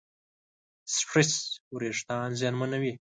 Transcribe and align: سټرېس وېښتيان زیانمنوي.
سټرېس 0.95 1.31
وېښتيان 1.79 2.29
زیانمنوي. 2.39 2.91